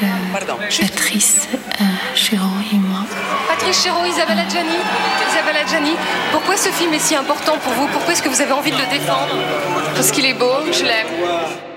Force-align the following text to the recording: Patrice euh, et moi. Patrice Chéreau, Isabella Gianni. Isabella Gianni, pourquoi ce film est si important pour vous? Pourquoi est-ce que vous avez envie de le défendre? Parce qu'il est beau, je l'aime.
Patrice 0.00 1.48
euh, 1.52 2.72
et 2.72 2.76
moi. 2.76 3.00
Patrice 3.48 3.82
Chéreau, 3.82 4.04
Isabella 4.06 4.48
Gianni. 4.48 4.78
Isabella 5.30 5.66
Gianni, 5.66 5.94
pourquoi 6.30 6.56
ce 6.56 6.70
film 6.70 6.94
est 6.94 6.98
si 6.98 7.14
important 7.14 7.58
pour 7.58 7.72
vous? 7.74 7.86
Pourquoi 7.88 8.12
est-ce 8.12 8.22
que 8.22 8.28
vous 8.28 8.40
avez 8.40 8.52
envie 8.52 8.70
de 8.70 8.78
le 8.78 8.86
défendre? 8.86 9.34
Parce 9.94 10.10
qu'il 10.10 10.24
est 10.24 10.34
beau, 10.34 10.52
je 10.72 10.84
l'aime. 10.84 11.71